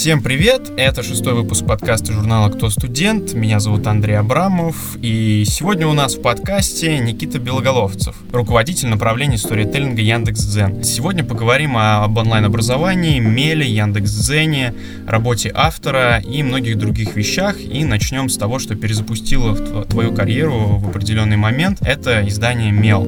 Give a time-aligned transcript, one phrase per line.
[0.00, 0.72] Всем привет!
[0.78, 3.34] Это шестой выпуск подкаста журнала «Кто студент?».
[3.34, 10.00] Меня зовут Андрей Абрамов, и сегодня у нас в подкасте Никита Белоголовцев, руководитель направления сторителлинга
[10.00, 10.84] Яндекс.Дзен.
[10.84, 14.72] Сегодня поговорим об онлайн-образовании, Меле, Яндекс.Дзене,
[15.06, 17.60] работе автора и многих других вещах.
[17.60, 21.82] И начнем с того, что перезапустило твою карьеру в определенный момент.
[21.82, 23.06] Это издание Мел.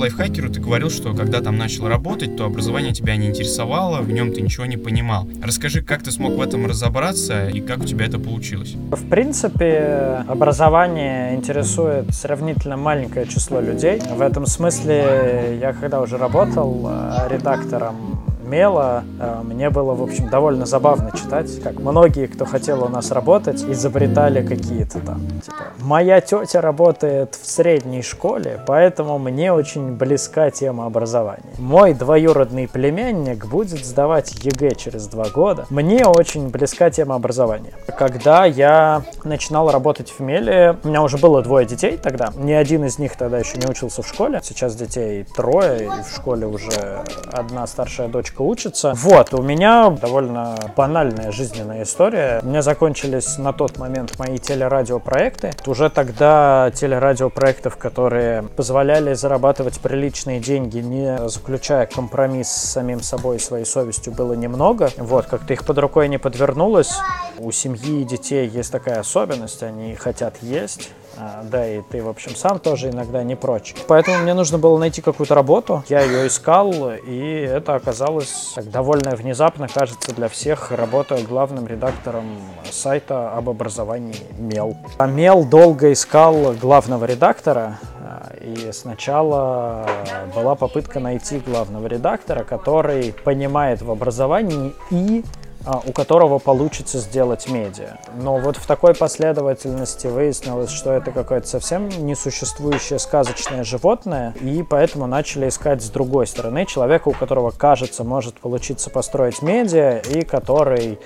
[0.00, 4.32] Лайфхакеру ты говорил, что когда там начал работать, то образование тебя не интересовало, в нем
[4.32, 5.28] ты ничего не понимал.
[5.42, 8.74] Расскажи, как ты смог в этом разобраться и как у тебя это получилось?
[8.90, 14.00] В принципе, образование интересует сравнительно маленькое число людей.
[14.00, 18.19] В этом смысле я когда уже работал э, редактором
[18.50, 19.04] мела.
[19.18, 23.62] Э, мне было, в общем, довольно забавно читать, как многие, кто хотел у нас работать,
[23.62, 30.86] изобретали какие-то там, типа, моя тетя работает в средней школе, поэтому мне очень близка тема
[30.86, 31.54] образования.
[31.58, 35.66] Мой двоюродный племянник будет сдавать ЕГЭ через два года.
[35.70, 37.72] Мне очень близка тема образования.
[37.98, 42.32] Когда я начинал работать в Меле, у меня уже было двое детей тогда.
[42.36, 44.40] Ни один из них тогда еще не учился в школе.
[44.42, 48.92] Сейчас детей трое, и в школе уже одна старшая дочка учится.
[48.96, 52.40] Вот, у меня довольно банальная жизненная история.
[52.42, 55.52] У меня закончились на тот момент мои телерадиопроекты.
[55.66, 63.40] Уже тогда телерадиопроектов, которые позволяли зарабатывать приличные деньги, не заключая компромисс с самим собой и
[63.40, 64.90] своей совестью, было немного.
[64.96, 66.92] Вот, как-то их под рукой не подвернулось.
[67.38, 70.90] У семьи и детей есть такая особенность, они хотят есть.
[71.16, 73.74] А, да, и ты, в общем, сам тоже иногда не прочь.
[73.88, 75.82] Поэтому мне нужно было найти какую-то работу.
[75.88, 80.70] Я ее искал, и это оказалось так, довольно внезапно, кажется, для всех.
[80.70, 82.24] Работаю главным редактором
[82.70, 84.76] сайта об образовании МЕЛ.
[84.98, 89.86] А МЕЛ долго искал главного редактора, а, и сначала
[90.34, 95.24] была попытка найти главного редактора, который понимает в образовании и
[95.66, 97.98] у которого получится сделать медиа.
[98.14, 105.06] Но вот в такой последовательности выяснилось, что это какое-то совсем несуществующее сказочное животное, и поэтому
[105.06, 110.98] начали искать с другой стороны человека, у которого, кажется, может получиться построить медиа, и который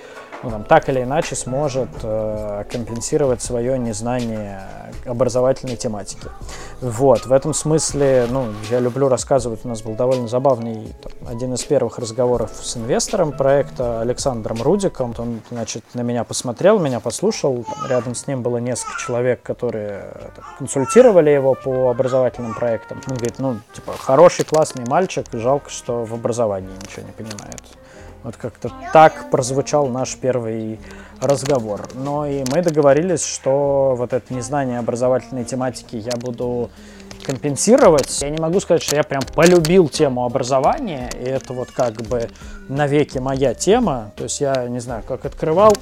[0.45, 4.63] ну, там, так или иначе сможет э, компенсировать свое незнание
[5.05, 6.27] образовательной тематики.
[6.81, 11.53] Вот, в этом смысле, ну, я люблю рассказывать, у нас был довольно забавный, там, один
[11.55, 15.15] из первых разговоров с инвестором проекта Александром Рудиком.
[15.17, 20.45] Он, значит, на меня посмотрел, меня послушал, рядом с ним было несколько человек, которые так,
[20.59, 23.01] консультировали его по образовательным проектам.
[23.09, 27.61] Он говорит, ну, типа, хороший, классный мальчик, жалко, что в образовании ничего не понимает.
[28.25, 30.79] Вот как-то так прозвучал наш первый
[31.21, 31.87] разговор.
[31.93, 36.71] Но и мы договорились, что вот это незнание образовательной тематики я буду
[37.23, 38.21] компенсировать.
[38.23, 42.27] Я не могу сказать, что я прям полюбил тему образования, и это вот как бы
[42.67, 44.11] навеки моя тема.
[44.15, 45.73] То есть я, не знаю, как открывал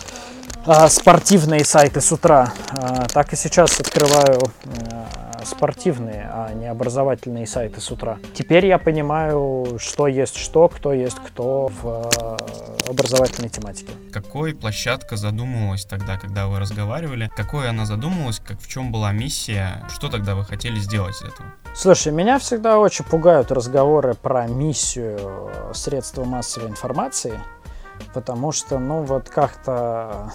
[0.66, 4.42] а, спортивные сайты с утра, а, так и сейчас открываю
[4.92, 8.18] а, спортивные, а не образовательные сайты с утра.
[8.34, 13.92] Теперь я понимаю, что есть что, кто есть кто в э, образовательной тематике.
[14.12, 17.30] Какой площадка задумывалась тогда, когда вы разговаривали?
[17.36, 19.84] Какой она задумывалась, как в чем была миссия?
[19.94, 21.50] Что тогда вы хотели сделать из этого?
[21.76, 27.40] Слушай, меня всегда очень пугают разговоры про миссию средства массовой информации,
[28.14, 30.32] потому что, ну, вот как-то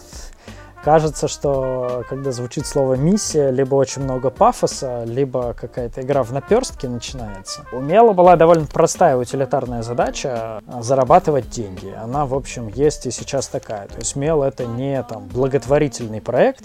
[0.85, 6.87] кажется, что когда звучит слово «миссия», либо очень много пафоса, либо какая-то игра в наперстки
[6.87, 7.65] начинается.
[7.73, 11.93] У Мела была довольно простая утилитарная задача— зарабатывать деньги.
[12.03, 13.89] Она, в общем, есть и сейчас такая.
[13.89, 16.65] То есть Мел— это не там, благотворительный проект,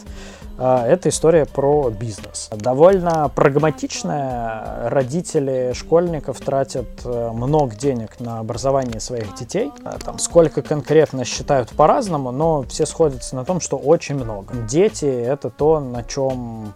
[0.57, 2.49] это история про бизнес.
[2.51, 4.89] Довольно прагматичная.
[4.89, 9.71] Родители школьников тратят э, много денег на образование своих детей.
[9.83, 14.53] А, там, сколько конкретно считают по-разному, но все сходятся на том, что очень много.
[14.69, 16.73] Дети— это то, на чем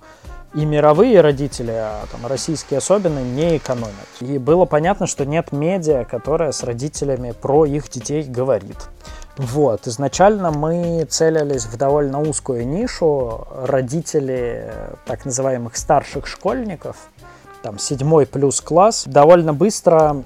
[0.55, 3.93] и мировые родители, а там, российские особенно, не экономят.
[4.21, 8.77] И было понятно, что нет медиа, которая с родителями про их детей говорит.
[9.37, 13.47] Вот, изначально мы целились в довольно узкую нишу.
[13.51, 14.73] Родители
[15.05, 16.95] так называемых старших школьников,
[17.61, 20.23] там седьмой плюс класс, довольно быстро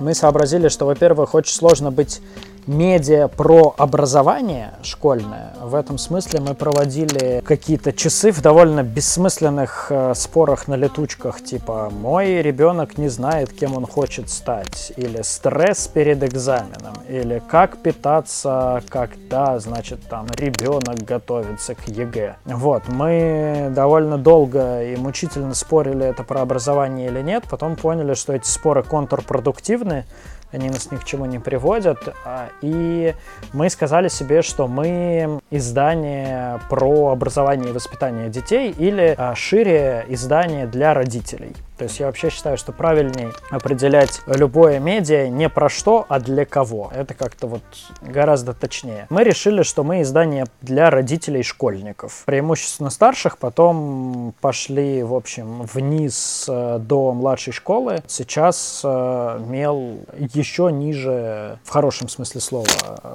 [0.00, 2.22] мы сообразили, что, во-первых, очень сложно быть
[2.70, 5.54] медиа про образование школьное.
[5.60, 11.90] В этом смысле мы проводили какие-то часы в довольно бессмысленных э, спорах на летучках, типа
[11.90, 18.82] «мой ребенок не знает, кем он хочет стать», или «стресс перед экзаменом», или «как питаться,
[18.88, 22.36] когда, значит, там ребенок готовится к ЕГЭ».
[22.44, 28.32] Вот, мы довольно долго и мучительно спорили это про образование или нет, потом поняли, что
[28.32, 30.04] эти споры контрпродуктивны,
[30.52, 32.14] они нас ни к чему не приводят.
[32.24, 33.14] А, и
[33.52, 40.66] мы сказали себе, что мы издание про образование и воспитание детей или а, шире издание
[40.66, 41.54] для родителей.
[41.80, 46.44] То есть я вообще считаю, что правильнее определять любое медиа не про что, а для
[46.44, 46.92] кого.
[46.94, 47.62] Это как-то вот
[48.02, 49.06] гораздо точнее.
[49.08, 52.24] Мы решили, что мы издание для родителей школьников.
[52.26, 58.02] Преимущественно старших, потом пошли, в общем, вниз э, до младшей школы.
[58.06, 62.66] Сейчас э, мел еще ниже, в хорошем смысле слова,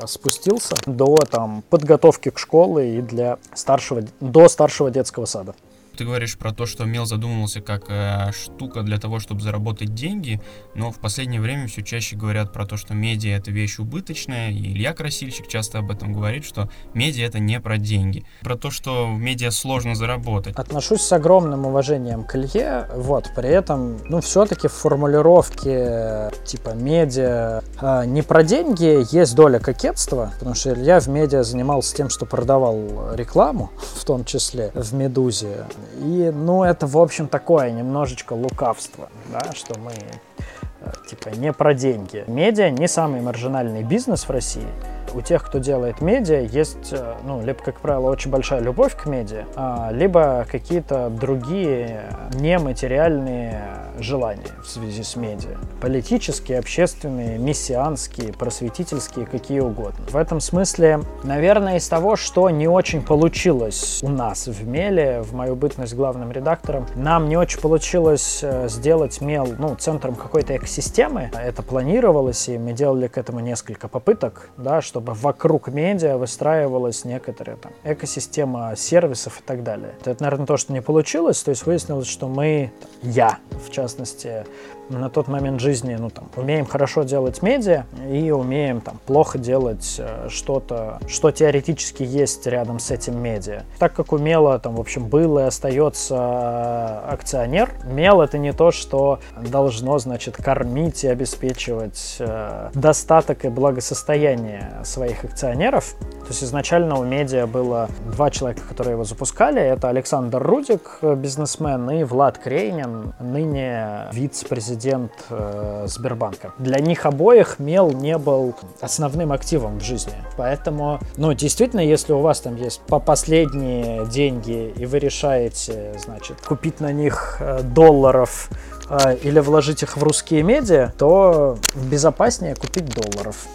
[0.08, 5.54] спустился до там подготовки к школе и для старшего, до старшего детского сада.
[5.96, 10.42] Ты говоришь про то, что Мел задумывался как э, штука для того, чтобы заработать деньги,
[10.74, 14.74] но в последнее время все чаще говорят про то, что медиа это вещь убыточная, и
[14.74, 19.08] Илья Красильщик часто об этом говорит, что медиа это не про деньги, про то, что
[19.08, 20.58] в медиа сложно заработать.
[20.58, 27.64] Отношусь с огромным уважением к Илье, вот, при этом, ну, все-таки в формулировке типа медиа
[27.80, 32.26] э, не про деньги есть доля кокетства, потому что Илья в медиа занимался тем, что
[32.26, 35.66] продавал рекламу, в том числе в «Медузе»,
[35.98, 41.74] и, ну, это, в общем, такое немножечко лукавство, да, что мы, э, типа, не про
[41.74, 42.24] деньги.
[42.28, 44.68] Медиа не самый маржинальный бизнес в России,
[45.16, 49.06] у тех, кто делает медиа, есть, э, ну, либо, как правило, очень большая любовь к
[49.06, 52.04] медиа, а, либо какие-то другие
[52.34, 53.62] нематериальные
[54.00, 55.58] желания в связи с медиа.
[55.82, 60.06] Политические, общественные, мессианские, просветительские, какие угодно.
[60.10, 65.34] В этом смысле, наверное, из того, что не очень получилось у нас в Меле, в
[65.34, 71.32] мою бытность главным редактором, нам не очень получилось э, сделать Мел, ну, центром какой-то экосистемы.
[71.34, 77.06] Это планировалось, и мы делали к этому несколько попыток, да, чтобы чтобы вокруг медиа выстраивалась
[77.06, 79.94] некоторая там, экосистема сервисов и так далее.
[80.04, 81.44] Это, наверное, то, что не получилось.
[81.44, 82.72] То есть выяснилось, что мы,
[83.04, 84.46] я в частности,
[84.90, 89.96] на тот момент жизни, ну, там, умеем хорошо делать медиа и умеем, там, плохо делать
[89.98, 93.64] э, что-то, что теоретически есть рядом с этим медиа.
[93.80, 98.54] Так как у Мела, там, в общем, был и остается э, акционер, Мел— это не
[98.54, 105.96] то, что должно, значит, кормить и обеспечивать э, достаток и благосостояние своих акционеров.
[106.22, 109.62] То есть изначально у медиа было два человека, которые его запускали.
[109.62, 116.54] Это Александр Рудик, бизнесмен, и Влад Крейнин, ныне вице-президент президент э, Сбербанка.
[116.60, 120.14] Для них обоих мел не был основным активом в жизни.
[120.38, 126.42] Поэтому, ну, действительно, если у вас там есть по последние деньги, и вы решаете, значит,
[126.42, 128.50] купить на них э, долларов
[128.90, 133.48] э, или вложить их в русские медиа, то безопаснее купить долларов.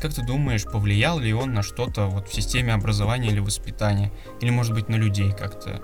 [0.00, 4.10] Как ты думаешь, повлиял ли он на что-то вот в системе образования или воспитания?
[4.40, 5.82] Или, может быть, на людей как-то?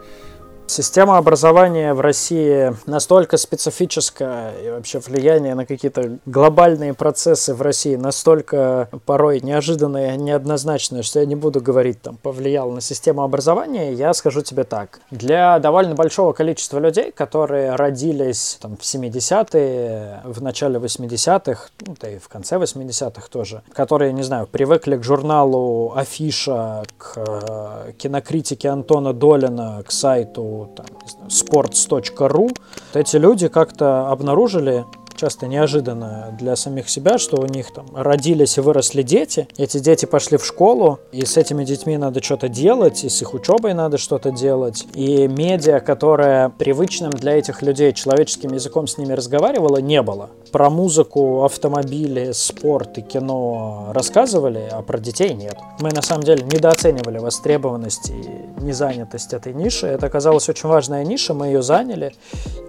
[0.68, 7.94] Система образования в России настолько специфическая, и вообще влияние на какие-то глобальные процессы в России
[7.94, 14.12] настолько порой неожиданное, неоднозначное, что я не буду говорить, там, повлиял на систему образования, я
[14.12, 14.98] скажу тебе так.
[15.12, 22.10] Для довольно большого количества людей, которые родились там, в 70-е, в начале 80-х, ну, да
[22.10, 28.68] и в конце 80-х тоже, которые, не знаю, привыкли к журналу Афиша, к э, кинокритике
[28.68, 30.86] Антона Долина, к сайту там,
[31.28, 32.56] sports.ru,
[32.94, 34.84] эти люди как-то обнаружили
[35.16, 40.06] часто неожиданно для самих себя, что у них там родились и выросли дети, эти дети
[40.06, 43.98] пошли в школу, и с этими детьми надо что-то делать, и с их учебой надо
[43.98, 50.02] что-то делать, и медиа, которая привычным для этих людей человеческим языком с ними разговаривала, не
[50.02, 50.30] было.
[50.52, 55.56] Про музыку, автомобили, спорт и кино рассказывали, а про детей нет.
[55.80, 59.86] Мы на самом деле недооценивали востребованность и незанятость этой ниши.
[59.86, 62.14] Это оказалась очень важная ниша, мы ее заняли,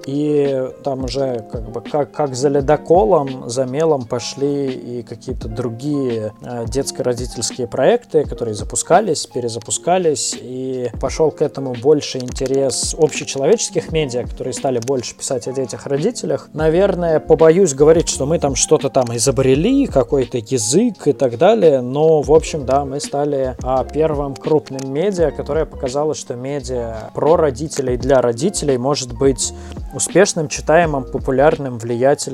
[0.06, 6.34] и там уже как бы как, как за ледоколом, за мелом пошли и какие-то другие
[6.42, 14.54] э, детско-родительские проекты, которые запускались, перезапускались, и пошел к этому больше интерес общечеловеческих медиа, которые
[14.54, 16.50] стали больше писать о детях-родителях.
[16.54, 22.22] Наверное, побоюсь говорить, что мы там что-то там изобрели, какой-то язык и так далее, но,
[22.22, 27.98] в общем, да, мы стали а, первым крупным медиа, которое показало, что медиа про родителей
[27.98, 29.54] для родителей может быть
[29.94, 32.27] успешным, читаемым, популярным, влиятельным,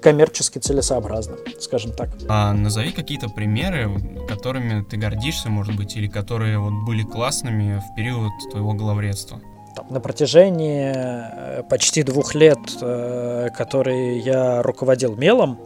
[0.00, 2.10] коммерчески целесообразным, скажем так.
[2.28, 3.90] А назови какие-то примеры,
[4.28, 9.40] которыми ты гордишься, может быть, или которые вот были классными в период твоего главредства.
[9.88, 15.58] На протяжении э, почти двух лет, э, которые я руководил мелом,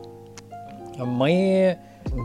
[0.98, 1.78] мы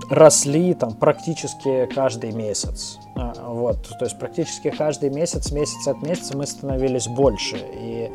[0.09, 2.97] росли там практически каждый месяц.
[3.15, 7.57] А, вот, то есть практически каждый месяц, месяц от месяца мы становились больше.
[7.57, 8.11] И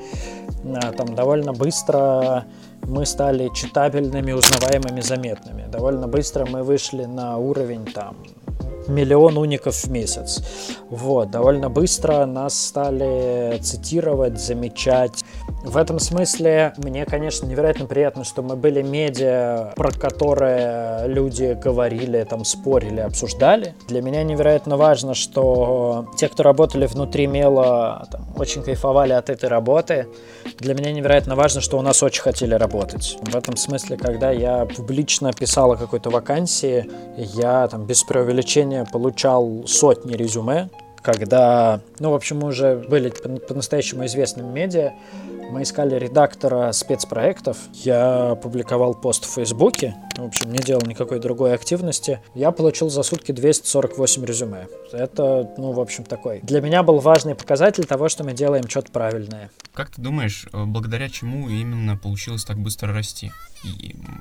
[0.65, 2.45] а, там довольно быстро
[2.87, 5.67] мы стали читабельными, узнаваемыми, заметными.
[5.71, 8.17] Довольно быстро мы вышли на уровень там
[8.89, 10.43] миллион уников в месяц.
[10.91, 15.25] Вот, довольно быстро нас стали цитировать, замечать.
[15.65, 22.23] В этом смысле мне, конечно, невероятно приятно, что мы были медиа, про которые люди говорили,
[22.29, 23.75] там, спорили, обсуждали.
[23.89, 29.49] Для меня невероятно важно, что те, кто работали внутри Мела, там, очень кайфовали от этой
[29.49, 30.07] работы.
[30.59, 33.17] Для меня невероятно важно, что у нас очень хотели работать.
[33.23, 39.65] В этом смысле, когда я публично писал о какой-то вакансии, я там без преувеличения получал
[39.67, 40.69] сотни резюме,
[41.05, 44.93] когда, ну, в общем, мы уже были по-настоящему известными медиа,
[45.51, 47.59] мы искали редактора спецпроектов.
[47.73, 49.95] Я публиковал пост в Фейсбуке.
[50.17, 52.21] В общем, не делал никакой другой активности.
[52.35, 54.69] Я получил за сутки 248 резюме.
[54.93, 56.41] Это, ну, в общем, такой.
[56.43, 59.51] Для меня был важный показатель того, что мы делаем что-то правильное.
[59.73, 63.33] Как ты думаешь, э, благодаря чему именно получилось так быстро расти?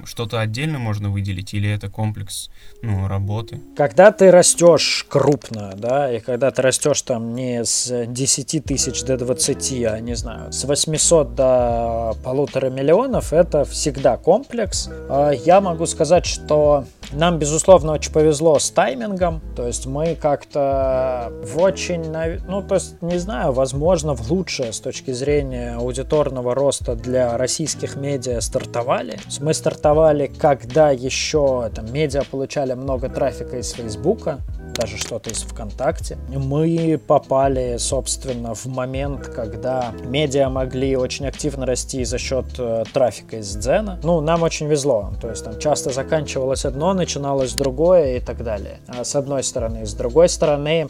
[0.05, 2.49] Что-то отдельно можно выделить или это комплекс
[2.81, 3.61] ну, работы?
[3.77, 9.17] Когда ты растешь крупно, да, и когда ты растешь там не с 10 тысяч до
[9.17, 14.89] 20, а не знаю, с 800 до полутора миллионов, это всегда комплекс.
[15.09, 21.31] А я могу сказать, что нам, безусловно, очень повезло с таймингом, то есть мы как-то
[21.43, 22.03] в очень,
[22.47, 27.95] ну, то есть, не знаю, возможно, в лучшее с точки зрения аудиторного роста для российских
[27.95, 29.19] медиа стартовали.
[29.39, 34.39] Мы стартовали, когда еще там медиа получали много трафика из Фейсбука,
[34.73, 36.17] даже что-то из ВКонтакте.
[36.29, 43.37] Мы попали, собственно, в момент, когда медиа могли очень активно расти за счет э, трафика
[43.37, 43.99] из Дзена.
[44.03, 45.13] Ну, нам очень везло.
[45.21, 48.79] То есть там часто заканчивалось одно, начиналось другое и так далее.
[48.87, 49.85] А с одной стороны.
[49.85, 50.89] С другой стороны,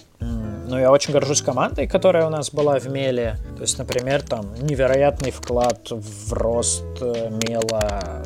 [0.73, 3.37] ну, я очень горжусь командой, которая у нас была в Меле.
[3.55, 8.23] То есть, например, там невероятный вклад в рост э, Мела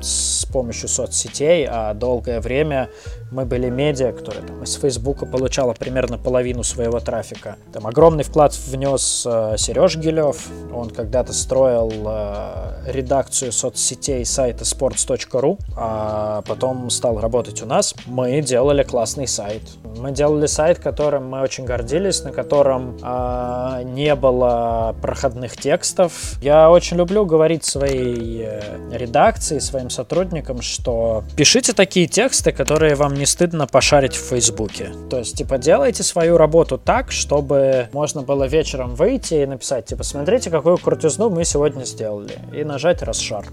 [0.00, 2.90] с помощью соцсетей, а долгое время
[3.32, 7.56] мы были медиа, которая там, из Фейсбука получала примерно половину своего трафика.
[7.72, 10.48] Там огромный вклад внес э, Сереж Гилев.
[10.72, 17.94] Он когда-то строил э, редакцию соцсетей сайта sports.ru, а потом стал работать у нас.
[18.06, 19.62] Мы делали классный сайт.
[19.96, 26.34] Мы делали сайт, которым мы очень гордились, на котором э, не было проходных текстов.
[26.42, 28.60] Я очень люблю говорить своей э,
[28.92, 34.92] редакции, своим сотрудникам, что пишите такие тексты, которые вам не стыдно пошарить в Фейсбуке.
[35.10, 40.02] То есть, типа, делайте свою работу так, чтобы можно было вечером выйти и написать, типа,
[40.02, 42.38] смотрите, какую крутизну мы сегодня сделали.
[42.52, 43.46] И нажать расшар.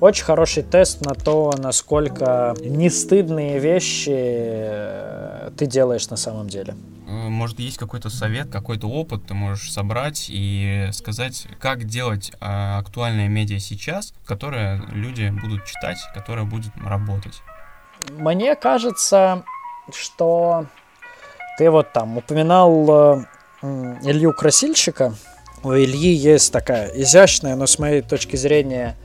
[0.00, 6.76] Очень хороший тест на то, насколько нестыдные вещи э, ты делаешь на самом деле.
[7.08, 12.78] Э, может, есть какой-то совет, какой-то опыт ты можешь собрать и сказать, как делать а,
[12.78, 17.42] актуальное медиа сейчас, которое люди будут читать, которое будет работать?
[18.10, 19.42] Мне кажется,
[19.92, 20.66] что
[21.58, 23.24] ты вот там упоминал
[23.62, 23.68] э,
[24.02, 25.14] Илью Красильщика.
[25.62, 28.96] У Ильи есть такая изящная, но с моей точки зрения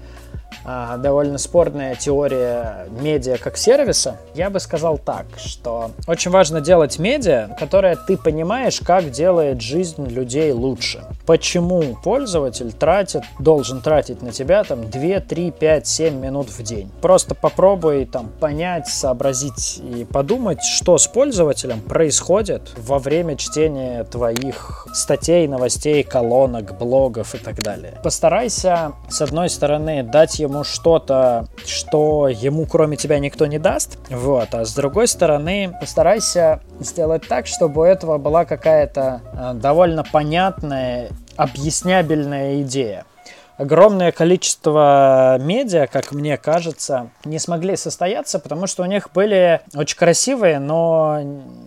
[0.63, 4.17] довольно спорная теория медиа как сервиса.
[4.33, 10.05] Я бы сказал так, что очень важно делать медиа, которое ты понимаешь, как делает жизнь
[10.07, 11.03] людей лучше.
[11.25, 16.91] Почему пользователь тратит, должен тратить на тебя там 2, 3, 5, 7 минут в день.
[17.01, 24.87] Просто попробуй там понять, сообразить и подумать, что с пользователем происходит во время чтения твоих
[24.93, 27.99] статей, новостей, колонок, блогов и так далее.
[28.03, 33.97] Постарайся, с одной стороны, дать ему что-то, что ему кроме тебя никто не даст.
[34.09, 34.53] Вот.
[34.53, 41.09] А с другой стороны, постарайся сделать так, чтобы у этого была какая-то э, довольно понятная,
[41.35, 43.05] объяснябельная идея
[43.63, 49.97] огромное количество медиа, как мне кажется, не смогли состояться, потому что у них были очень
[49.97, 51.19] красивые, но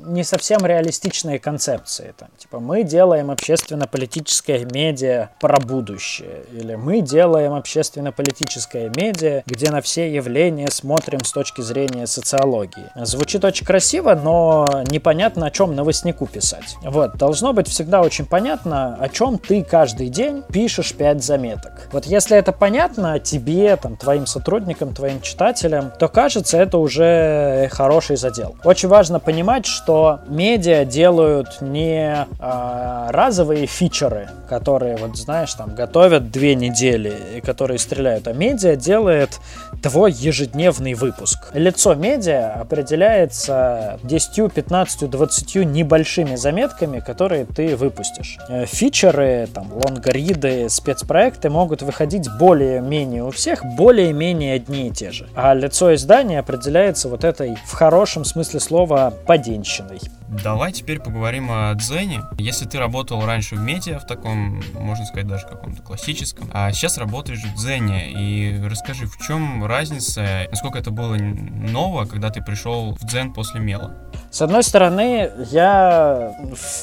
[0.05, 2.15] не совсем реалистичные концепции.
[2.17, 9.81] Там, типа мы делаем общественно-политическое медиа про будущее, или мы делаем общественно-политическое медиа, где на
[9.81, 12.87] все явления смотрим с точки зрения социологии.
[12.95, 16.77] Звучит очень красиво, но непонятно, о чем новостнику писать.
[16.83, 21.86] Вот, должно быть всегда очень понятно, о чем ты каждый день пишешь 5 заметок.
[21.93, 28.17] Вот если это понятно тебе, там, твоим сотрудникам, твоим читателям, то кажется, это уже хороший
[28.17, 28.57] задел.
[28.65, 36.31] Очень важно понимать, что медиа делают не э, разовые фичеры, которые, вот знаешь, там готовят
[36.31, 39.41] две недели и которые стреляют, а медиа делает
[39.83, 41.51] твой ежедневный выпуск.
[41.53, 48.39] Лицо медиа определяется 10, 15, 20 небольшими заметками, которые ты выпустишь.
[48.49, 55.29] Э, фичеры, там, лонгориды, спецпроекты могут выходить более-менее у всех, более-менее одни и те же.
[55.35, 60.01] А лицо издания определяется вот этой, в хорошем смысле слова, поденщиной.
[60.29, 62.23] Давай теперь поговорим о дзене.
[62.39, 66.99] Если ты работал раньше в медиа, в таком, можно сказать, даже каком-то классическом, а сейчас
[66.99, 72.97] работаешь в дзене, и расскажи, в чем разница, насколько это было ново, когда ты пришел
[72.97, 73.95] в дзен после мела?
[74.31, 76.35] С одной стороны, я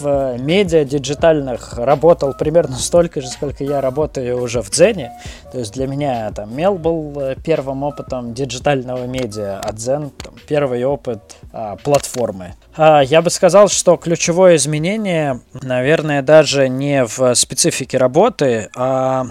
[0.02, 5.12] в медиа диджитальных работал примерно столько же, сколько я работаю уже в Дзене.
[5.52, 10.34] То есть для меня там Мел был э, первым опытом диджитального медиа, а Дзен там,
[10.48, 12.56] первый опыт а, платформы.
[12.76, 19.26] А, я бы сказал, что ключевое изменение, наверное, даже не в специфике работы, а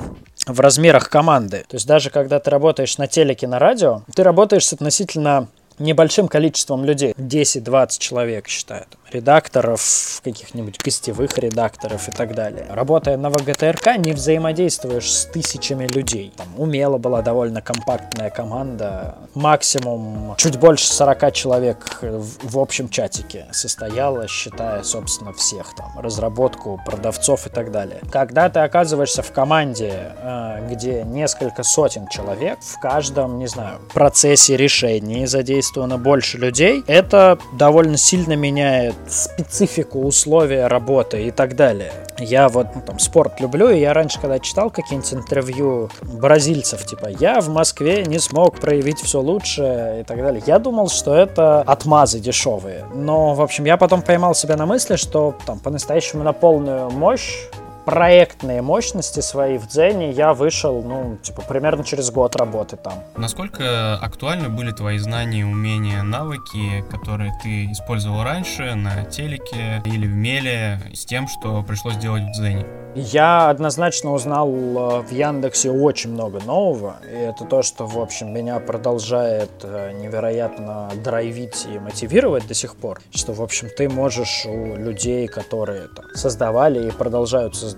[0.47, 1.65] в размерах команды.
[1.69, 6.29] То есть даже когда ты работаешь на телеке, на радио, ты работаешь с относительно небольшим
[6.29, 12.67] количеством людей, 10-20 человек, считаю редакторов, каких-нибудь гостевых редакторов и так далее.
[12.71, 16.33] Работая на ВГТРК, не взаимодействуешь с тысячами людей.
[16.37, 23.47] Там умело была довольно компактная команда, максимум чуть больше 40 человек в, в общем чатике
[23.53, 28.01] состояла, считая, собственно, всех там, разработку, продавцов и так далее.
[28.11, 34.57] Когда ты оказываешься в команде, э, где несколько сотен человек, в каждом, не знаю, процессе
[34.57, 41.93] решений задействовано больше людей, это довольно сильно меняет специфику, условия работы и так далее.
[42.19, 47.09] Я вот ну, там спорт люблю, и я раньше, когда читал какие-нибудь интервью бразильцев, типа,
[47.09, 51.63] я в Москве не смог проявить все лучше и так далее, я думал, что это
[51.63, 52.87] отмазы дешевые.
[52.95, 57.49] Но, в общем, я потом поймал себя на мысли, что там по-настоящему на полную мощь
[57.85, 62.95] проектные мощности свои в Дзене я вышел, ну, типа, примерно через год работы там.
[63.17, 70.15] Насколько актуальны были твои знания, умения, навыки, которые ты использовал раньше на телеке или в
[70.15, 72.67] меле с тем, что пришлось делать в Дзене?
[72.95, 78.35] Я однозначно узнал э, в Яндексе очень много нового, и это то, что, в общем,
[78.35, 84.45] меня продолжает э, невероятно драйвить и мотивировать до сих пор, что, в общем, ты можешь
[84.45, 87.72] у людей, которые там, создавали и продолжают создавать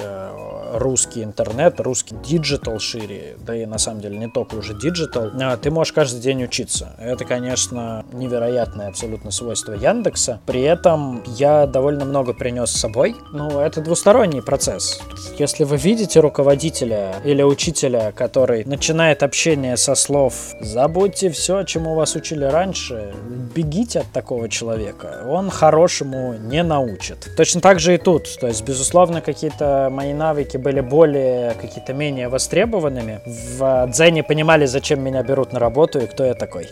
[0.00, 5.30] э, русский интернет, русский digital шире, да и на самом деле не только уже digital,
[5.56, 6.94] ты можешь каждый день учиться.
[6.98, 10.40] Это, конечно, невероятное абсолютно свойство Яндекса.
[10.46, 13.16] При этом я довольно много принес с собой.
[13.32, 15.00] Ну, это двусторонний процесс.
[15.38, 22.14] Если вы видите руководителя или учителя, который начинает общение со слов «забудьте все, чему вас
[22.14, 23.14] учили раньше»,
[23.54, 25.22] бегите от такого человека.
[25.26, 27.28] Он хорошему не научит.
[27.36, 28.28] Точно так же и тут.
[28.40, 33.20] То есть, безусловно, какие-то мои навыки были более, какие-то менее востребованными.
[33.24, 36.68] В Дзене понимали, зачем меня берут на работу и кто я такой.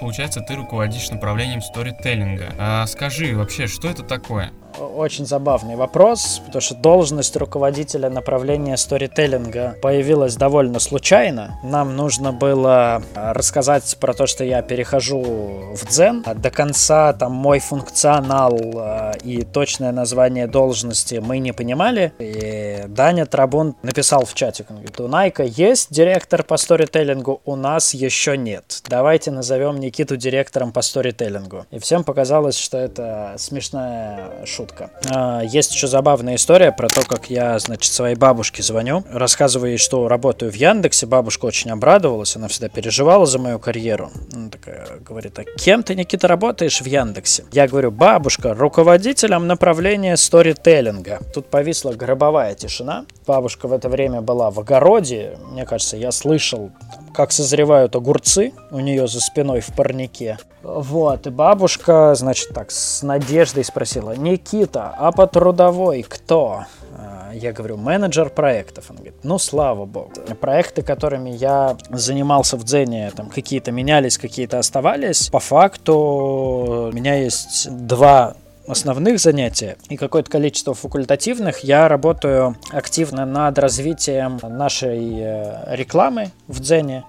[0.00, 2.52] Получается, ты руководишь направлением сторителлинга.
[2.58, 4.50] А скажи вообще, что это такое?
[4.78, 11.58] Очень забавный вопрос, потому что должность руководителя направления сторителлинга появилась довольно случайно.
[11.62, 16.24] Нам нужно было а, рассказать про то, что я перехожу в дзен.
[16.36, 22.12] До конца там мой функционал а, и точное название должности мы не понимали.
[22.18, 27.56] И Даня Трабун написал в чате, он говорит, у Найка есть директор по сторителлингу, у
[27.56, 28.82] нас еще нет.
[28.88, 31.66] Давайте назовем Никиту директором по сторителлингу.
[31.70, 34.90] И всем показалось, что это смешная шутка шутка.
[35.10, 39.78] А, есть еще забавная история про то, как я, значит, своей бабушке звоню, рассказываю ей,
[39.78, 41.06] что работаю в Яндексе.
[41.06, 44.10] Бабушка очень обрадовалась, она всегда переживала за мою карьеру.
[44.32, 47.44] Она такая говорит, а кем ты, Никита, работаешь в Яндексе?
[47.52, 51.20] Я говорю, бабушка, руководителем направления сторителлинга.
[51.32, 53.06] Тут повисла гробовая тишина.
[53.26, 55.38] Бабушка в это время была в огороде.
[55.52, 56.70] Мне кажется, я слышал,
[57.14, 60.38] как созревают огурцы у нее за спиной в парнике.
[60.66, 66.64] Вот, и бабушка, значит, так, с надеждой спросила, Никита, а по трудовой кто?
[66.98, 68.86] А, я говорю, менеджер проектов.
[68.90, 70.10] Он говорит, ну, слава богу.
[70.40, 75.28] Проекты, которыми я занимался в Дзене, там какие-то менялись, какие-то оставались.
[75.28, 78.34] По факту у меня есть два
[78.66, 81.60] основных занятия и какое-то количество факультативных.
[81.60, 87.04] Я работаю активно над развитием нашей э, рекламы в Дзене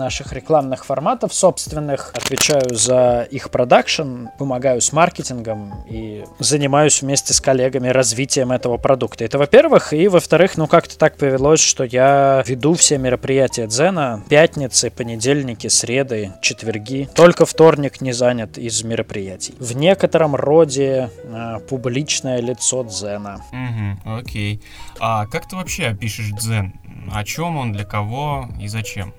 [0.00, 7.40] наших рекламных форматов собственных, отвечаю за их продакшн, помогаю с маркетингом и занимаюсь вместе с
[7.40, 9.24] коллегами развитием этого продукта.
[9.24, 9.92] Это во-первых.
[9.92, 14.24] И во-вторых, ну как-то так повелось, что я веду все мероприятия Дзена.
[14.28, 17.08] Пятницы, понедельники, среды, четверги.
[17.14, 19.54] Только вторник не занят из мероприятий.
[19.58, 23.44] В некотором роде э, публичное лицо Дзена.
[23.52, 24.62] Угу, окей.
[24.98, 26.72] А как ты вообще опишешь Дзен?
[27.12, 29.12] О чем он, для кого и зачем?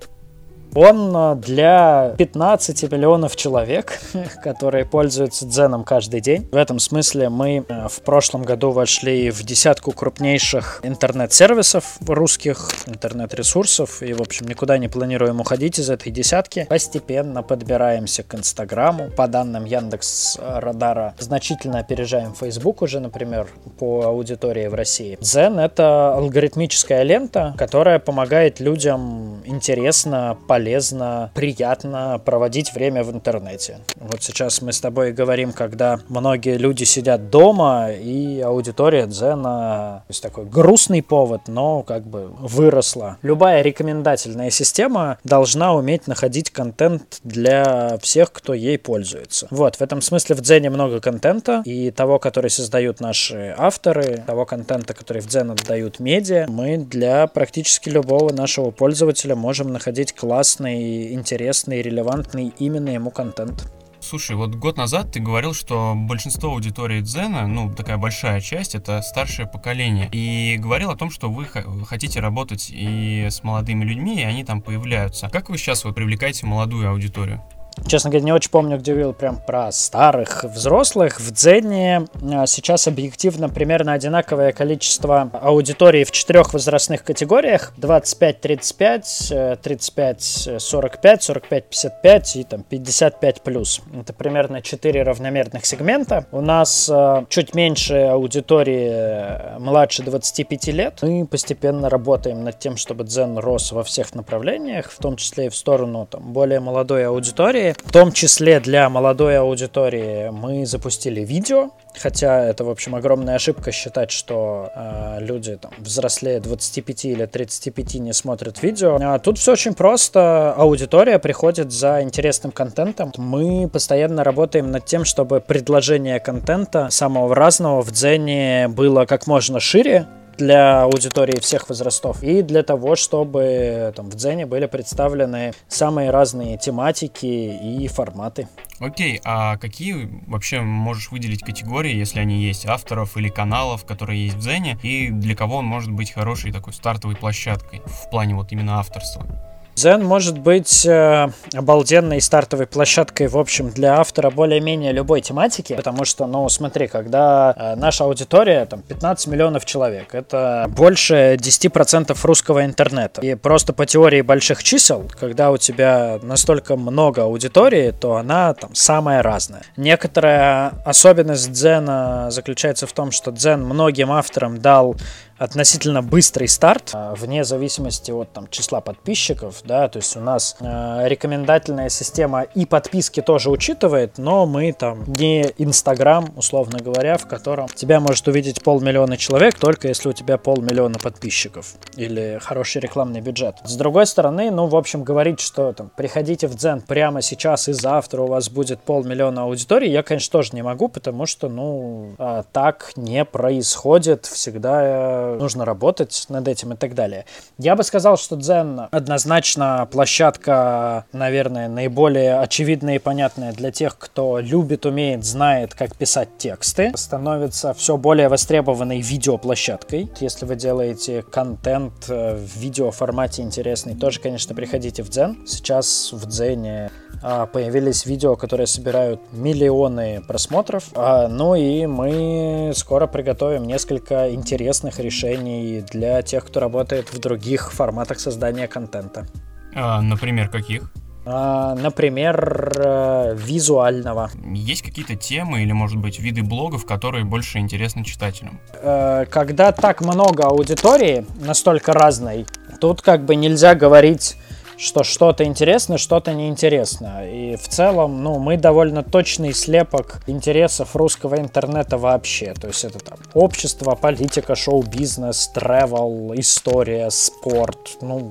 [0.74, 4.00] Он э, для 15 миллионов человек,
[4.42, 6.48] которые пользуются дзеном каждый день.
[6.50, 14.02] В этом смысле мы э, в прошлом году вошли в десятку крупнейших интернет-сервисов русских, интернет-ресурсов.
[14.02, 16.66] И, в общем, никуда не планируем уходить из этой десятки.
[16.68, 19.10] Постепенно подбираемся к Инстаграму.
[19.10, 23.46] По данным Яндекс Радара значительно опережаем Facebook уже, например,
[23.78, 25.18] по аудитории в России.
[25.20, 33.78] Дзен— это алгоритмическая лента, которая помогает людям интересно, полезно полезно, приятно проводить время в интернете.
[33.96, 40.10] Вот сейчас мы с тобой говорим, когда многие люди сидят дома, и аудитория Дзена, то
[40.10, 43.16] есть такой грустный повод, но как бы выросла.
[43.22, 49.48] Любая рекомендательная система должна уметь находить контент для всех, кто ей пользуется.
[49.50, 54.46] Вот, в этом смысле в Дзене много контента, и того, который создают наши авторы, того
[54.46, 60.51] контента, который в Дзен отдают медиа, мы для практически любого нашего пользователя можем находить класс
[60.52, 63.72] классный, интересный, релевантный именно ему контент.
[64.00, 69.00] Слушай, вот год назад ты говорил, что большинство аудитории Дзена, ну, такая большая часть, это
[69.00, 70.10] старшее поколение.
[70.12, 71.46] И говорил о том, что вы
[71.86, 75.30] хотите работать и с молодыми людьми, и они там появляются.
[75.30, 77.42] Как вы сейчас вот привлекаете молодую аудиторию?
[77.86, 81.20] Честно говоря, не очень помню, где говорил прям про старых взрослых.
[81.20, 87.72] В Дзене а, сейчас объективно примерно одинаковое количество аудитории в четырех возрастных категориях.
[87.78, 90.58] 25-35, 35-45,
[91.00, 94.00] 45-55 и там 55+.
[94.00, 96.26] Это примерно 4 равномерных сегмента.
[96.32, 100.98] У нас э, чуть меньше аудитории э, младше 25 лет.
[101.02, 105.48] Мы постепенно работаем над тем, чтобы Дзен рос во всех направлениях, в том числе и
[105.48, 107.76] в сторону там, более молодой аудитории аудитории.
[107.84, 111.70] В том числе для молодой аудитории мы запустили видео,
[112.00, 117.96] Хотя это, в общем, огромная ошибка считать, что э, люди там, взрослее 25 или 35
[117.96, 118.98] не смотрят видео.
[118.98, 120.54] А тут все очень просто.
[120.54, 123.12] Аудитория приходит за интересным контентом.
[123.18, 129.60] Мы постоянно работаем над тем, чтобы предложение контента самого разного в Дзене было как можно
[129.60, 136.10] шире, для аудитории всех возрастов и для того, чтобы там, в Дзене были представлены самые
[136.10, 138.48] разные тематики и форматы.
[138.80, 144.36] Окей, а какие вообще можешь выделить категории, если они есть, авторов или каналов, которые есть
[144.36, 148.50] в Дзене, и для кого он может быть хорошей такой стартовой площадкой в плане вот
[148.52, 149.51] именно авторства?
[149.74, 156.04] Zen может быть э, обалденной стартовой площадкой, в общем, для автора более-менее любой тематики, потому
[156.04, 162.64] что, ну, смотри, когда э, наша аудитория, там, 15 миллионов человек, это больше 10% русского
[162.64, 163.22] интернета.
[163.22, 168.74] И просто по теории больших чисел, когда у тебя настолько много аудитории, то она там
[168.74, 169.62] самая разная.
[169.76, 174.96] Некоторая особенность Дзена заключается в том, что Дзен многим авторам дал
[175.42, 180.56] относительно быстрый старт, а, вне зависимости от там, числа подписчиков, да, то есть у нас
[180.60, 187.26] э, рекомендательная система и подписки тоже учитывает, но мы там не Инстаграм, условно говоря, в
[187.26, 193.20] котором тебя может увидеть полмиллиона человек, только если у тебя полмиллиона подписчиков или хороший рекламный
[193.20, 193.56] бюджет.
[193.64, 197.72] С другой стороны, ну, в общем, говорить, что там, приходите в Дзен прямо сейчас и
[197.72, 202.44] завтра у вас будет полмиллиона аудитории, я, конечно, тоже не могу, потому что, ну, э,
[202.52, 207.26] так не происходит всегда э, нужно работать над этим и так далее.
[207.58, 214.38] Я бы сказал, что Дзен однозначно площадка, наверное, наиболее очевидная и понятная для тех, кто
[214.38, 216.92] любит, умеет, знает, как писать тексты.
[216.94, 220.10] Становится все более востребованной видеоплощадкой.
[220.20, 225.46] Если вы делаете контент в видеоформате интересный, тоже, конечно, приходите в Дзен.
[225.46, 226.90] Сейчас в Дзене
[227.22, 230.90] а, появились видео, которые собирают миллионы просмотров.
[230.94, 237.72] А, ну и мы скоро приготовим несколько интересных решений для тех, кто работает в других
[237.72, 239.26] форматах создания контента.
[239.74, 240.92] А, например, каких?
[241.24, 244.30] А, например, э, визуального.
[244.44, 248.58] Есть какие-то темы или, может быть, виды блогов, которые больше интересны читателям?
[248.74, 252.46] Э, когда так много аудитории, настолько разной,
[252.80, 254.36] тут как бы нельзя говорить
[254.82, 257.28] что что-то интересно, что-то неинтересно.
[257.28, 262.52] И в целом, ну, мы довольно точный слепок интересов русского интернета вообще.
[262.54, 268.28] То есть это там общество, политика, шоу-бизнес, travel, история, спорт, ну,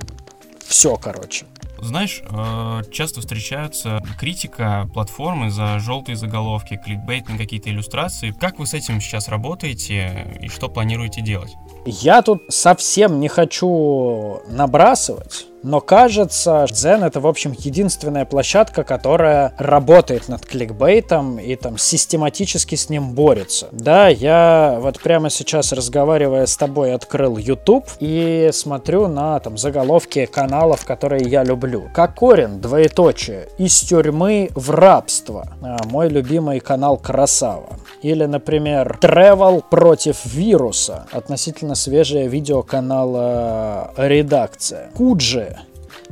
[0.68, 1.46] все, короче.
[1.80, 8.36] Знаешь, э, часто встречаются критика платформы за желтые заголовки, кликбейтные какие-то иллюстрации.
[8.40, 11.54] Как вы с этим сейчас работаете и что планируете делать?
[11.86, 19.54] Я тут совсем не хочу набрасывать, но кажется, Zen это, в общем, единственная площадка, которая
[19.58, 23.68] работает над кликбейтом и там систематически с ним борется.
[23.72, 30.26] Да, я вот прямо сейчас, разговаривая с тобой, открыл YouTube и смотрю на там заголовки
[30.26, 31.90] каналов, которые я люблю.
[31.94, 35.48] Кокорин, двоеточие, из тюрьмы в рабство.
[35.62, 37.78] А, мой любимый канал Красава.
[38.02, 41.06] Или, например, Travel против вируса.
[41.12, 44.90] Относительно свежее видео канала Редакция.
[44.96, 45.51] Куджи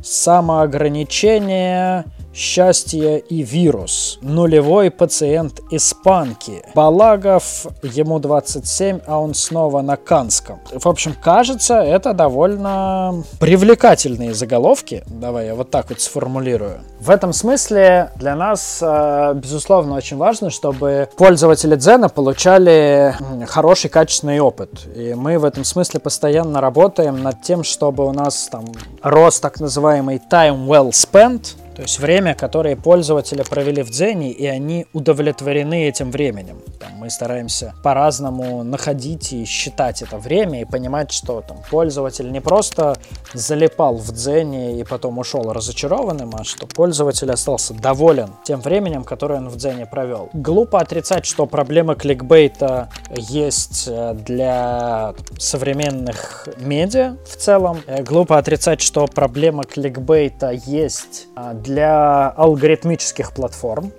[0.03, 4.20] самоограничение, счастье и вирус.
[4.22, 6.63] Нулевой пациент испанки.
[6.76, 10.60] Балагов, ему 27, а он снова на Канском.
[10.72, 15.04] В общем, кажется, это довольно привлекательные заголовки.
[15.08, 16.82] Давай я вот так вот сформулирую.
[17.00, 23.15] В этом смысле для нас, э, безусловно, очень важно, чтобы пользователи Дзена получали
[23.48, 24.70] хороший, качественный опыт.
[24.96, 28.65] И мы в этом смысле постоянно работаем над тем, чтобы у нас там
[29.02, 34.46] рос так называемый time well spent, то есть время, которое пользователи провели в Дзене, и
[34.46, 36.58] они удовлетворены этим временем.
[36.78, 42.42] Там, мы стараемся по-разному находить и считать это время и понимать, что там, пользователь не
[42.42, 42.98] просто
[43.34, 49.36] залипал в Дзене и потом ушел разочарованным, а что пользователь остался доволен тем временем, которое
[49.36, 50.30] он в Дзене провел.
[50.34, 57.80] Глупо отрицать, что проблема кликбейта есть э, для современных медиа в целом.
[57.88, 63.91] Э, глупо отрицать, что проблема кликбейта есть для для алгоритмических платформ.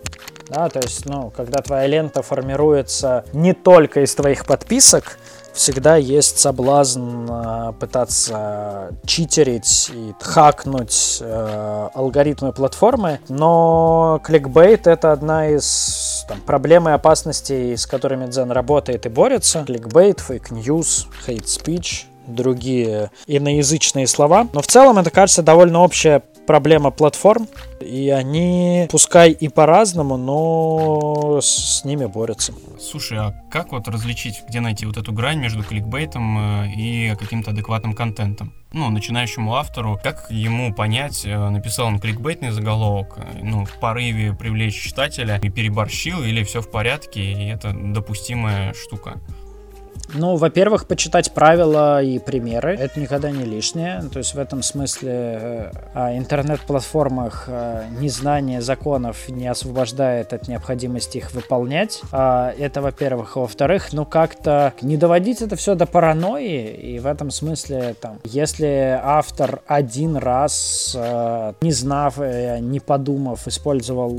[0.48, 5.16] Да, то есть, ну, когда твоя лента формируется не только из твоих подписок,
[5.52, 15.50] всегда есть соблазн э, пытаться читерить и хакнуть э, алгоритмы платформы, но кликбейт это одна
[15.50, 19.62] из там, проблем и опасностей, с которыми Дзен работает и борется.
[19.64, 24.48] Кликбейт, fake news, hate speech, другие иноязычные слова.
[24.52, 27.46] Но в целом это кажется довольно общая проблема платформ,
[27.80, 32.52] и они, пускай и по-разному, но с ними борются.
[32.80, 37.52] Слушай, а как вот различить, где найти вот эту грань между кликбейтом э, и каким-то
[37.52, 38.52] адекватным контентом?
[38.72, 44.32] Ну, начинающему автору, как ему понять, э, написал он кликбейтный заголовок, э, ну, в порыве
[44.32, 49.20] привлечь читателя и переборщил, или все в порядке, и это допустимая штука?
[50.14, 52.76] Ну, во-первых, почитать правила и примеры.
[52.76, 54.02] Это никогда не лишнее.
[54.12, 61.18] То есть в этом смысле э, о интернет-платформах э, незнание законов не освобождает от необходимости
[61.18, 62.02] их выполнять.
[62.12, 63.36] А это, во-первых.
[63.36, 66.74] Во-вторых, ну как-то не доводить это все до паранойи.
[66.74, 74.10] И в этом смысле, там, если автор один раз, э, не знав, не подумав, использовал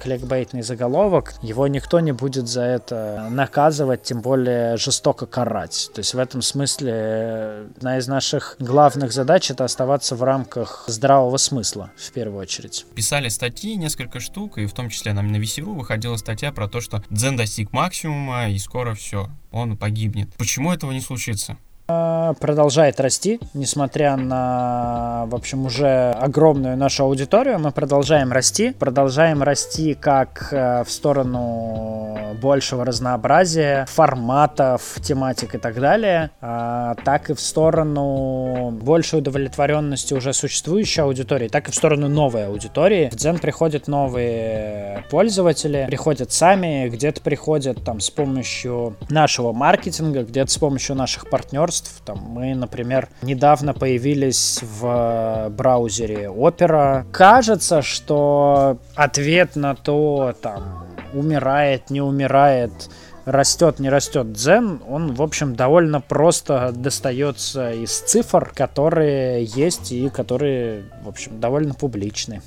[0.00, 5.90] кликбейтный заголовок, его никто не будет за это наказывать, тем более более жестоко карать.
[5.94, 10.84] То есть в этом смысле э, одна из наших главных задач это оставаться в рамках
[10.86, 12.86] здравого смысла в первую очередь.
[12.94, 16.80] Писали статьи, несколько штук, и в том числе нам на Весеру выходила статья про то,
[16.80, 20.34] что Дзен достиг максимума, и скоро все, он погибнет.
[20.36, 21.56] Почему этого не случится?
[21.88, 29.94] Продолжает расти, несмотря на, в общем, уже огромную нашу аудиторию, мы продолжаем расти, продолжаем расти
[29.94, 37.40] как э, в сторону большего разнообразия, форматов, тематик и так далее, а, так и в
[37.40, 43.08] сторону большей удовлетворенности уже существующей аудитории, так и в сторону новой аудитории.
[43.10, 50.50] В Дзен приходят новые пользователи, приходят сами, где-то приходят там с помощью нашего маркетинга, где-то
[50.50, 52.02] с помощью наших партнерств, устройств.
[52.04, 57.06] Там мы, например, недавно появились в браузере Opera.
[57.12, 62.72] Кажется, что ответ на то, там, умирает, не умирает,
[63.24, 70.08] растет, не растет дзен, он, в общем, довольно просто достается из цифр, которые есть и
[70.08, 72.42] которые, в общем, довольно публичны.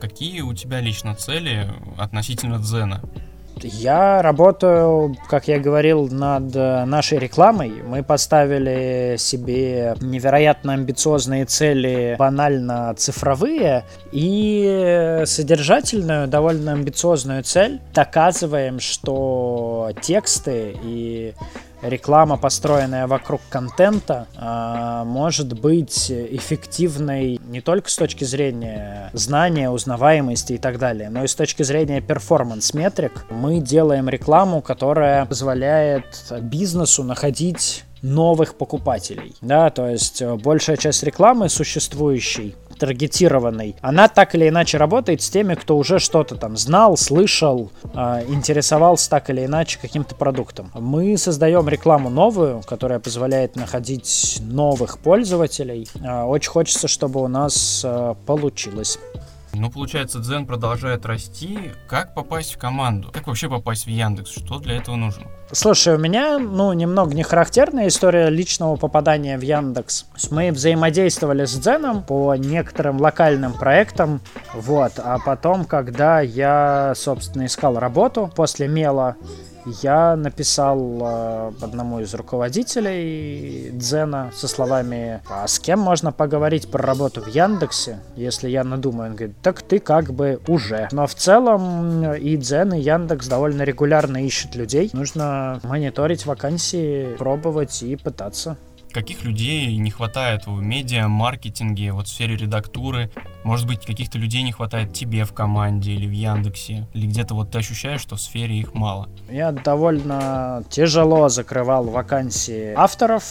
[0.00, 3.00] Какие у тебя лично цели относительно дзена?
[3.64, 7.82] Я работаю, как я говорил, над э, нашей рекламой.
[7.82, 17.80] Мы поставили себе невероятно амбициозные цели, банально цифровые, и содержательную, довольно амбициозную цель.
[17.94, 21.34] Доказываем, что тексты и
[21.82, 30.54] реклама, построенная вокруг контента, а, может быть эффективной не только с точки зрения знания, узнаваемости
[30.54, 33.26] и так далее, но и с точки зрения перформанс-метрик.
[33.30, 39.34] Мы делаем рекламу, которая позволяет бизнесу находить новых покупателей.
[39.40, 45.30] Да, то есть э, большая часть рекламы существующей таргетированной, она так или иначе работает с
[45.30, 50.70] теми, кто уже что-то там знал, слышал, э, интересовался так или иначе каким-то продуктом.
[50.74, 55.88] Мы создаем рекламу новую, которая позволяет находить новых пользователей.
[56.02, 58.98] Э, очень хочется, чтобы у нас э, получилось.
[59.54, 61.72] Ну, получается, Дзен продолжает расти.
[61.88, 63.10] Как попасть в команду?
[63.12, 64.30] Как вообще попасть в Яндекс?
[64.30, 65.26] Что для этого нужно?
[65.50, 70.04] Слушай, у меня, ну, немного не характерная история личного попадания в Яндекс.
[70.30, 74.20] Мы взаимодействовали с Дзеном по некоторым локальным проектам,
[74.52, 79.16] вот, а потом, когда я, собственно, искал работу после Мела,
[79.82, 86.82] я написал э, одному из руководителей Дзена со словами «А с кем можно поговорить про
[86.82, 90.88] работу в Яндексе, если я надумаю?» Он говорит «Так ты как бы уже».
[90.92, 94.90] Но в целом и Дзен, и Яндекс довольно регулярно ищут людей.
[94.92, 98.56] Нужно мониторить вакансии, пробовать и пытаться.
[98.98, 103.12] Каких людей не хватает в медиа, маркетинге, вот в сфере редактуры?
[103.44, 106.88] Может быть, каких-то людей не хватает тебе в команде или в Яндексе?
[106.94, 109.08] Или где-то вот ты ощущаешь, что в сфере их мало?
[109.30, 113.22] Я довольно тяжело закрывал вакансии авторов,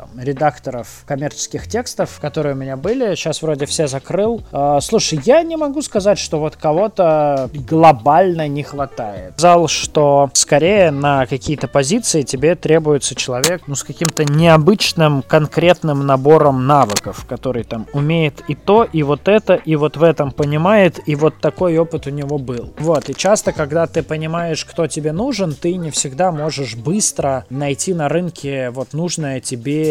[0.00, 3.14] там, редакторов коммерческих текстов, которые у меня были.
[3.14, 4.42] Сейчас вроде все закрыл.
[4.50, 9.34] А, слушай, я не могу сказать, что вот кого-то глобально не хватает.
[9.34, 16.66] Сказал, что скорее на какие-то позиции тебе требуется человек ну, с каким-то необычным конкретным набором
[16.66, 21.14] навыков, который там умеет и то, и вот это, и вот в этом понимает, и
[21.14, 22.72] вот такой опыт у него был.
[22.78, 27.92] Вот, и часто, когда ты понимаешь, кто тебе нужен, ты не всегда можешь быстро найти
[27.92, 29.89] на рынке вот нужное тебе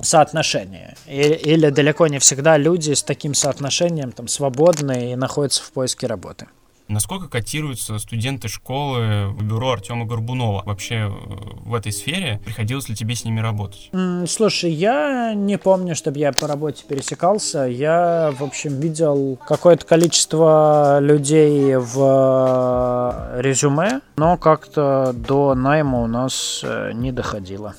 [0.00, 0.94] соотношение.
[1.06, 6.06] Или, или далеко не всегда люди с таким соотношением там свободны и находятся в поиске
[6.06, 6.46] работы.
[6.88, 10.62] Насколько котируются студенты школы в бюро Артема Горбунова?
[10.64, 13.90] Вообще э, в этой сфере приходилось ли тебе с ними работать?
[14.26, 17.64] слушай, я не помню, чтобы я по работе пересекался.
[17.64, 26.06] Я, в общем, видел какое-то количество людей в э, резюме, но как-то до найма у
[26.06, 27.74] нас э, не доходило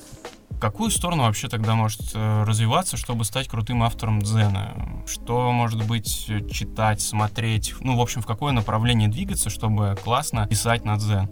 [0.60, 4.74] какую сторону вообще тогда может э, развиваться, чтобы стать крутым автором дзена?
[5.06, 7.74] Что, может быть, читать, смотреть?
[7.80, 11.28] Ну, в общем, в какое направление двигаться, чтобы классно писать на дзен?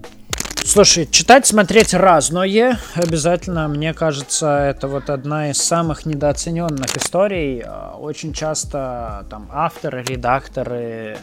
[0.64, 3.68] Слушай, читать, смотреть разное обязательно.
[3.68, 7.64] Мне кажется, это вот одна из самых недооцененных историй.
[7.98, 11.16] Очень часто там авторы, редакторы,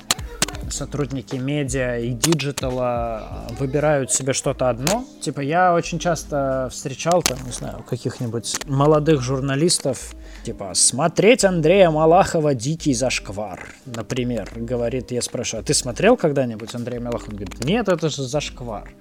[0.70, 5.06] сотрудники медиа и digital а выбирают себе что-то одно.
[5.22, 10.14] Типа я очень часто встречал там, не знаю, каких-нибудь молодых журналистов,
[10.44, 17.00] типа смотреть Андрея Малахова «Дикий зашквар», например, говорит, я спрашиваю, а ты смотрел когда-нибудь Андрея
[17.00, 17.32] Малахова?
[17.32, 18.92] Он говорит, нет, это же зашквар.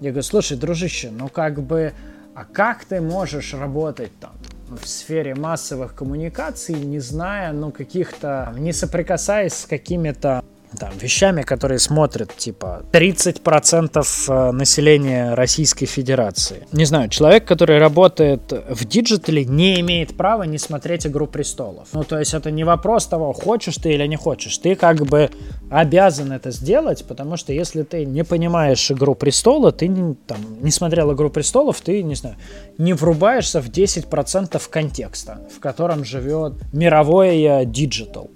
[0.00, 1.92] Я говорю, слушай, дружище, ну как бы,
[2.34, 4.32] а как ты можешь работать там
[4.68, 10.44] в сфере массовых коммуникаций, не зная, ну, каких-то, не соприкасаясь с какими-то
[10.78, 16.66] там, вещами, которые смотрят, типа, 30% э, населения Российской Федерации.
[16.72, 21.88] Не знаю, человек, который работает в digital е, не имеет права не смотреть «Игру престолов».
[21.92, 24.58] Ну, то есть это не вопрос того, хочешь ты или не хочешь.
[24.58, 25.30] Ты как бы
[25.70, 30.70] обязан это сделать, потому что если ты не понимаешь «Игру престола», ты не, там, не
[30.70, 32.36] смотрел «Игру престолов», ты, не знаю,
[32.78, 38.30] не врубаешься в 10% контекста, в котором живет мировое digital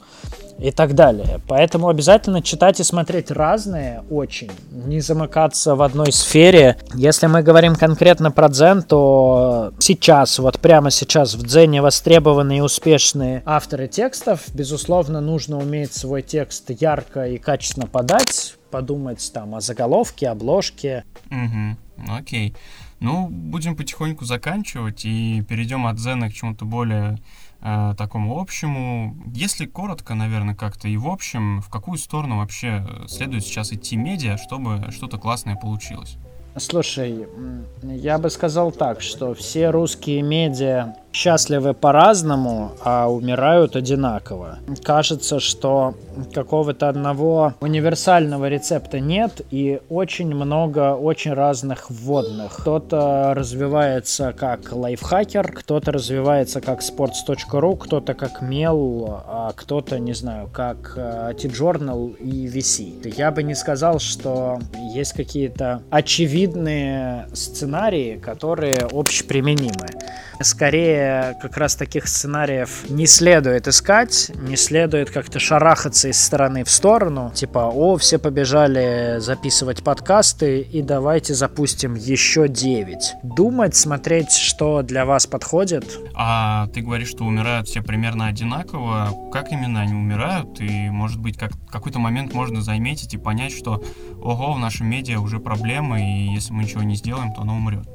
[0.62, 1.40] и так далее.
[1.48, 6.76] Поэтому обязательно читать и смотреть разные очень, не замыкаться в одной сфере.
[6.94, 12.62] Если мы говорим конкретно про дзен, то сейчас, вот прямо сейчас в дзене востребованные и
[12.62, 14.42] успешные авторы текстов.
[14.54, 21.04] Безусловно, нужно уметь свой текст ярко и качественно подать, подумать там о заголовке, обложке.
[21.30, 22.54] Угу, окей.
[23.00, 27.18] Ну, будем потихоньку заканчивать и перейдем от дзена к чему-то более
[27.62, 29.16] э, такому общему.
[29.34, 34.36] Если коротко, наверное, как-то и в общем, в какую сторону вообще следует сейчас идти медиа,
[34.36, 36.16] чтобы что-то классное получилось?
[36.56, 37.26] Слушай,
[37.82, 44.58] я бы сказал так, что все русские медиа счастливы по-разному, а умирают одинаково.
[44.82, 45.94] Кажется, что
[46.34, 52.56] какого-то одного универсального рецепта нет, и очень много очень разных вводных.
[52.58, 60.48] Кто-то развивается как лайфхакер, кто-то развивается как sports.ru, кто-то как мел, а кто-то, не знаю,
[60.52, 63.12] как T-Journal э, и VC.
[63.16, 64.58] Я бы не сказал, что
[64.94, 69.86] есть какие-то очевидные сценарии, которые общеприменимы.
[70.40, 76.64] Скорее идеале как раз таких сценариев не следует искать, не следует как-то шарахаться из стороны
[76.64, 83.14] в сторону, типа, о, все побежали записывать подкасты, и давайте запустим еще 9.
[83.22, 85.84] Думать, смотреть, что для вас подходит.
[86.14, 89.10] А ты говоришь, что умирают все примерно одинаково.
[89.32, 90.60] Как именно они умирают?
[90.60, 93.82] И, может быть, как какой-то момент можно заметить и понять, что,
[94.20, 97.86] ого, в нашем медиа уже проблемы, и если мы ничего не сделаем, то оно умрет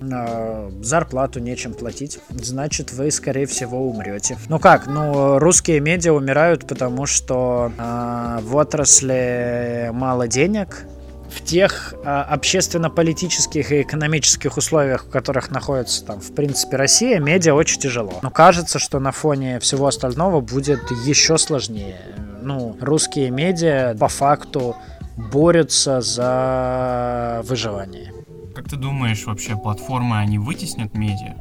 [0.00, 4.38] зарплату нечем платить, значит вы, скорее всего, умрете.
[4.48, 10.86] Ну как, ну русские медиа умирают, потому что э, в отрасли мало денег,
[11.30, 17.54] в тех а, общественно-политических и экономических условиях, в которых находится там, в принципе, Россия, медиа
[17.54, 18.18] очень тяжело.
[18.22, 22.00] Но кажется, что на фоне всего остального будет еще сложнее.
[22.42, 24.76] Ну, русские медиа по факту
[25.16, 28.12] борются за выживание.
[28.60, 31.34] Как ты думаешь, вообще платформы, они вытеснят медиа?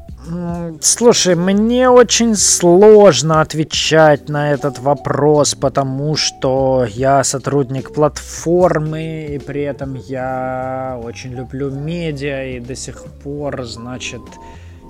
[0.80, 9.64] Слушай, мне очень сложно отвечать на этот вопрос, потому что я сотрудник платформы, и при
[9.64, 14.22] этом я очень люблю медиа, и до сих пор, значит,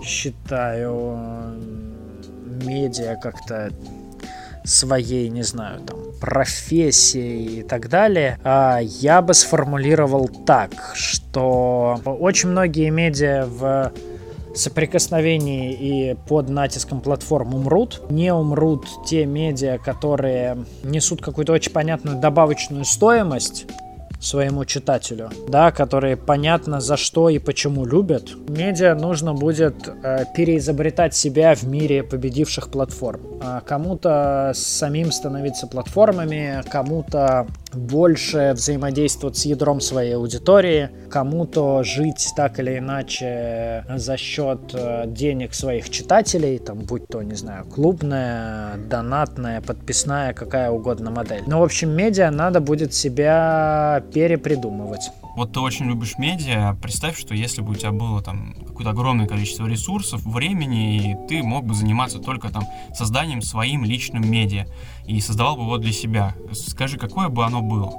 [0.03, 1.17] считаю
[2.63, 3.71] медиа как-то
[4.69, 12.49] своей, не знаю, там, профессии и так далее, а, я бы сформулировал так, что очень
[12.49, 13.91] многие медиа в
[14.55, 18.01] соприкосновении и под натиском платформ умрут.
[18.09, 23.67] Не умрут те медиа, которые несут какую-то очень понятную добавочную стоимость
[24.19, 28.29] своему читателю, да, которые понятно за что и почему любят.
[28.49, 33.21] Медиа нужно будет э, переизобретать себя в мире победивших платформ.
[33.41, 42.59] А кому-то самим становиться платформами, кому-то больше взаимодействовать с ядром своей аудитории, кому-то жить так
[42.59, 49.61] или иначе за счет э, денег своих читателей, там, будь то, не знаю, клубная, донатная,
[49.61, 51.43] подписная, какая угодно модель.
[51.47, 55.11] Ну, в общем, медиа надо будет себя перепридумывать.
[55.35, 59.27] Вот ты очень любишь медиа, представь, что если бы у тебя было там какое-то огромное
[59.27, 64.65] количество ресурсов, времени, и ты мог бы заниматься только там созданием своим личным медиа
[65.05, 66.35] и создавал бы его для себя.
[66.53, 67.93] Скажи, какое бы оно было?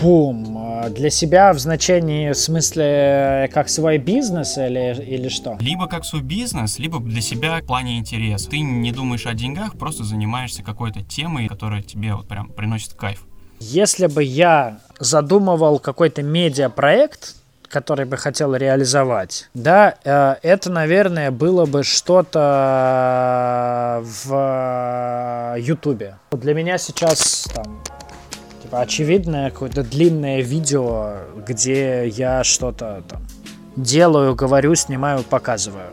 [0.00, 0.56] Бум.
[0.56, 5.58] А для себя в значении, в смысле, как свой бизнес или, или что?
[5.60, 8.48] Либо как свой бизнес, либо для себя в плане интереса.
[8.48, 13.26] Ты не думаешь о деньгах, просто занимаешься какой-то темой, которая тебе вот прям приносит кайф.
[13.60, 17.34] Если бы я задумывал какой-то медиапроект,
[17.68, 22.40] который бы хотел реализовать, да, э, это, наверное, было бы что-то
[24.02, 26.16] в Ютубе.
[26.32, 27.82] Для меня сейчас там
[28.62, 33.20] типа очевидное какое-то длинное видео, где я что-то там
[33.76, 35.90] делаю, говорю, снимаю, показываю.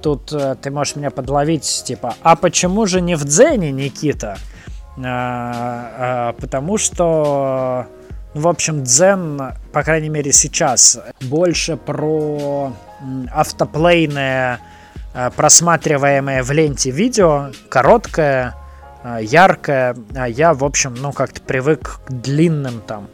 [0.00, 4.38] Тут э, ты можешь меня подловить, типа, а почему же не в Дзене, Никита?
[4.98, 7.86] А, а, потому что,
[8.34, 9.40] ну, в общем, Дзен,
[9.72, 12.72] по крайней мере сейчас, больше про
[13.32, 14.58] автоплейное,
[15.14, 18.56] а, просматриваемое в ленте видео, короткое,
[19.20, 19.96] яркое.
[20.14, 23.08] А я, в общем, ну, как-то привык к длинным там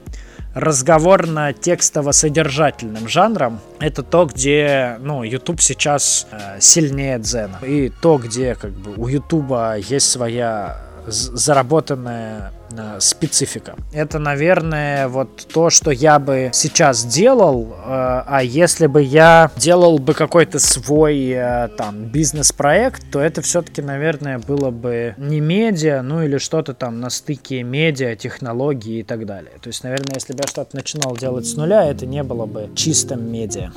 [0.55, 3.61] разговорно-текстово-содержательным жанром.
[3.79, 6.27] Это то, где, ну, YouTube сейчас
[6.59, 7.59] сильнее Дзена.
[7.62, 9.53] И то, где, как бы, у YouTube
[9.87, 13.74] есть своя заработанная э, специфика.
[13.92, 19.98] Это, наверное, вот то, что я бы сейчас делал, э, а если бы я делал
[19.98, 26.22] бы какой-то свой э, там бизнес-проект, то это все-таки, наверное, было бы не медиа, ну
[26.22, 29.52] или что-то там на стыке медиа, технологии и так далее.
[29.61, 32.70] То есть, наверное, если бы я что-то начинал делать с нуля, это не было бы
[32.74, 33.72] чистым медиа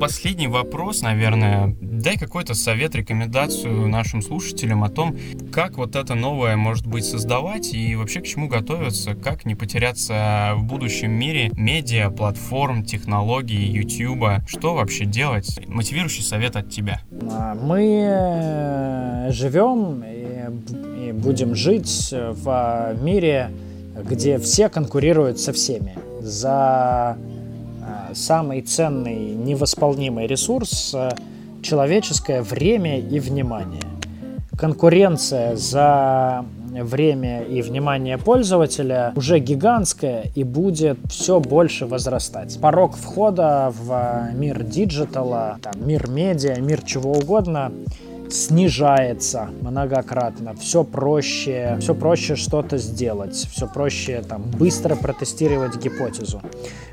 [0.00, 1.76] последний вопрос, наверное.
[1.80, 5.16] Дай какой-то совет, рекомендацию нашим слушателям о том,
[5.52, 10.54] как вот это новое может быть создавать и вообще к чему готовиться, как не потеряться
[10.56, 14.42] в будущем мире медиа, платформ, технологий, ютуба.
[14.48, 15.60] Что вообще делать?
[15.68, 17.02] Мотивирующий совет от тебя.
[17.30, 23.50] А, мы э, живем и будем жить в мире,
[24.02, 27.18] где все конкурируют со всеми за
[28.14, 31.10] самый ценный, невосполнимый ресурс э,—
[31.62, 33.82] человеческое время и внимание.
[34.56, 42.58] Конкуренция за время и внимание пользователя уже гигантская и будет все больше возрастать.
[42.60, 47.72] Порог входа в мир digital а, там, мир медиа, мир чего угодно
[48.30, 50.54] снижается многократно.
[50.54, 56.40] Все проще, все проще что-то сделать, все проще там быстро протестировать гипотезу.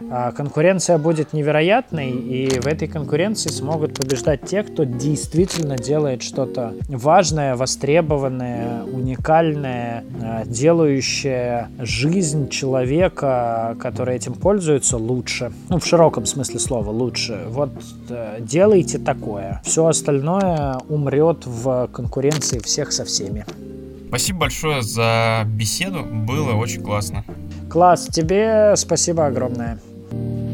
[0.09, 6.73] А конкуренция будет невероятной, и в этой конкуренции смогут побеждать те, кто действительно делает что-то
[6.87, 15.51] важное, востребованное, уникальное, а, делающее жизнь человека, который этим пользуется, лучше.
[15.69, 17.43] Ну, в широком смысле слова лучше.
[17.49, 17.71] Вот
[18.09, 19.61] э, делайте такое.
[19.63, 23.45] Все остальное умрет в конкуренции всех со всеми.
[24.07, 27.25] Спасибо большое за беседу, было очень классно.
[27.69, 29.79] Класс, тебе спасибо огромное.
[30.09, 30.46] Thank you.